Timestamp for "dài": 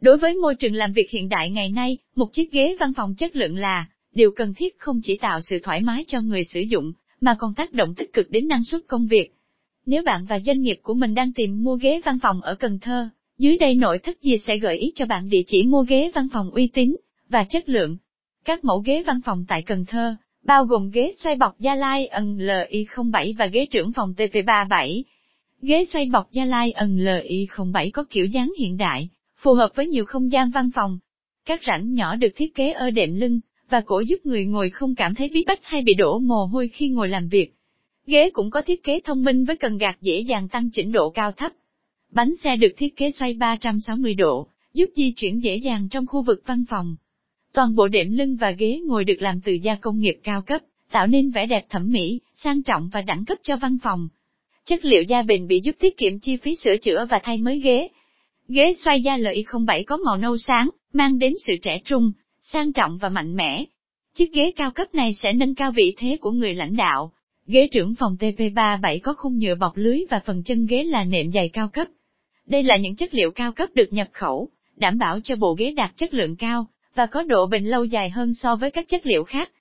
77.84-78.10